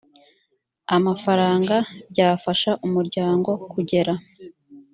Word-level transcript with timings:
amafaranga 0.95 1.75
byafasha 2.11 2.71
umuryango 2.85 3.49
kugera 3.71 4.13